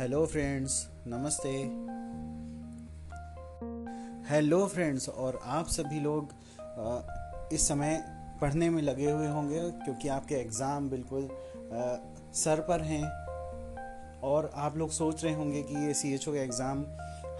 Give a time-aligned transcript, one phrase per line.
[0.00, 0.74] Hello friends
[1.06, 1.50] नमस्ते।
[4.30, 6.32] Hello friends और आप सभी लोग
[7.52, 7.96] इस समय
[8.40, 11.28] पढ़ने में लगे हुए होंगे क्योंकि आपके एग्ज़ाम बिल्कुल
[12.34, 13.04] सर पर हैं
[14.20, 16.84] और आप लोग सोच रहे होंगे कि ये सी एच ओ का एग्ज़ाम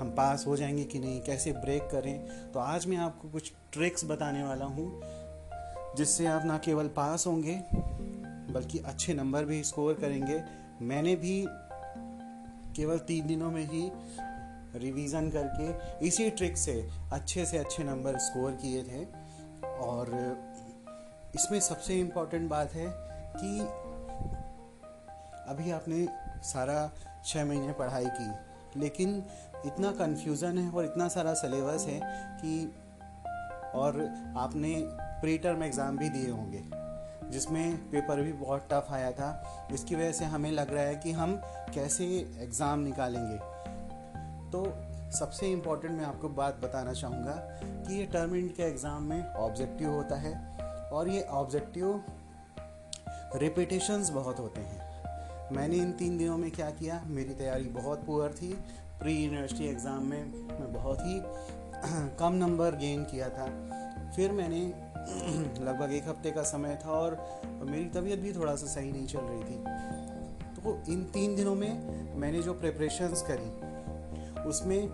[0.00, 4.04] हम पास हो जाएँगे कि नहीं, कैसे ब्रेक करें। तो आज मैं आपको कुछ ट्रिक्स
[4.04, 4.90] बताने वाला हूँ,
[5.96, 7.54] जिससे आप ना केवल पास होंगे,
[8.52, 10.42] बल्कि अच्छे नंबर भी स्कोर करेंगे।
[10.86, 11.40] मैंने भी
[12.78, 13.90] केवल तीन दिनों में ही
[14.76, 16.74] रिवीजन करके इसी ट्रिक से
[17.12, 19.04] अच्छे से अच्छे नंबर स्कोर किए थे।
[19.80, 20.10] और
[21.34, 22.86] इसमें सबसे इम्पोर्टेंट बात है
[23.36, 23.58] कि
[25.48, 26.06] अभी आपने
[26.44, 26.90] सारा
[27.24, 29.22] छः महीने पढ़ाई की, लेकिन
[29.66, 32.00] इतना कन्फ्यूज़न है और इतना सारा सिलेबस है
[32.40, 32.52] कि
[33.74, 34.00] और
[34.38, 34.74] आपने
[35.20, 36.62] प्री टर्म एग्ज़ाम भी दिए होंगे।
[37.24, 41.12] जिसमें पेपर भी बहुत टफ आया था। इसकी वजह से हमें लग रहा है कि
[41.12, 41.40] हम
[41.74, 42.04] कैसे
[42.40, 43.36] एग्ज़ाम निकालेंगे।
[44.50, 44.64] तो
[45.18, 47.32] सबसे इम्पोर्टेंट मैं आपको बात बताना चाहूँगा
[47.86, 50.34] कि ये टर्म इंड के एग्ज़ाम में ऑब्जेक्टिव होता है
[50.92, 52.04] और ये ऑब्जेक्टिव
[53.36, 54.86] रिपीटेशंस बहुत होते हैं।
[55.52, 58.52] मैंने इन तीन दिनों में क्या किया, मेरी तैयारी बहुत पुअर थी।
[59.00, 60.24] प्री यूनिवर्सिटी एग्ज़ाम में
[60.60, 61.20] मैं बहुत ही
[62.18, 63.46] कम नंबर गेन किया था।
[64.16, 64.62] फिर मैंने
[65.64, 67.16] लगभग एक हफ़्ते का समय था और
[67.62, 69.58] मेरी तबीयत भी थोड़ा सा सही नहीं चल रही थी।
[70.58, 73.50] तो इन तीन दिनों में मैंने जो प्रिपरेशंस करी,
[74.48, 74.88] उसमें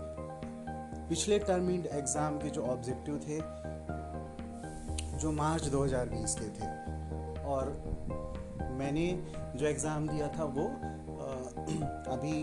[1.09, 3.39] पिछले टर्म इंड एग्ज़ाम के जो ऑब्जेक्टिव थे,
[5.19, 6.67] जो मार्च 2020 के थे,
[7.45, 7.73] और
[8.79, 9.07] मैंने
[9.55, 10.67] जो एग्ज़ाम दिया था वो
[12.13, 12.37] अभी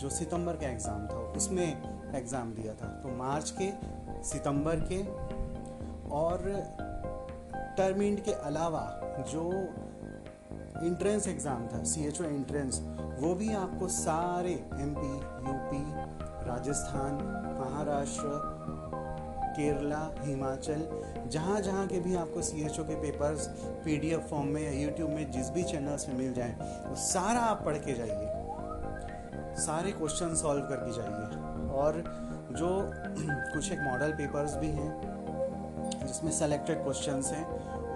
[0.00, 3.70] जो सितंबर का एग्ज़ाम था, उसमें एग्ज़ाम दिया था। तो मार्च के,
[4.28, 5.02] सितंबर के
[6.12, 6.38] और
[7.76, 9.50] टर्मिंड के अलावा जो
[10.84, 12.80] इंट्रेंस एग्ज़ाम था सी एच ओ एंट्रेंस
[13.20, 15.12] वो भी आपको सारे M P
[15.48, 15.82] UP
[16.48, 17.14] Rajasthan,
[17.60, 18.30] Maharashtra,
[19.56, 20.88] Kerala, Himachal
[21.28, 23.46] जहाँ जहाँ के भी आपको सी एच ओ के papers
[23.84, 26.56] P D F form में या यूट्यूब में जिस भी चैनल्स में मिल जाए,
[26.88, 32.02] वो सारा आप पढ़ के जाइए। सारे क्वेश्चन सॉल्व करके जाइए। और
[32.52, 32.90] जो
[33.54, 35.19] कुछ एक मॉडल पेपर्स भी हैं
[36.10, 37.44] जिसमें सेलेक्टेड क्वेश्चंस हैं,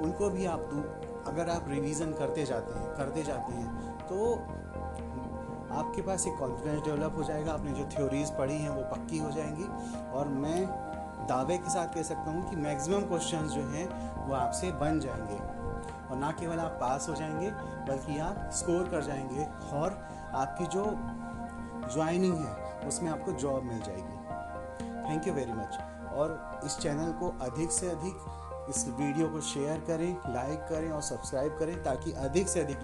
[0.01, 0.81] उनको भी आप दो,
[1.31, 4.35] अगर आप रिवीजन करते जाते हैं, करते जाते हैं तो
[5.75, 9.31] आपके पास एक कॉन्फिडेंस डेवलप हो जाएगा, आपने जो थ्योरीज पढ़ी हैं वो पक्की हो
[9.31, 9.65] जाएँगी।
[10.13, 10.67] और मैं
[11.29, 13.87] दावे के साथ कह सकता हूँ कि मैक्सिमम क्वेश्चंस जो हैं,
[14.27, 15.39] वो आपसे बन जाएँगे।
[16.09, 17.51] और ना केवल आप पास हो जाएँगे,
[17.89, 19.47] बल्कि आप स्कोर कर जाएँगे
[19.77, 19.99] और
[20.35, 20.85] आपकी जो
[21.95, 22.55] ज्वाइनिंग है,
[22.89, 24.17] उसमें आपको जॉब मिल जाएगी।
[25.09, 25.79] थैंक यू वेरी मच
[26.15, 31.03] और इस चैनल को अधिक से अधिक इस वीडियो को शेयर करें लाइक करें और
[31.03, 32.79] सब्सक्राइब करें ताकि अधिक से अधिक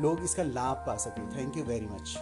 [0.00, 2.16] लोग इसका लाभ पा सकें। Thank you very much